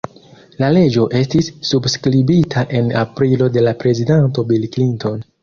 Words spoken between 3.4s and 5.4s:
de la prezidanto Bill Clinton.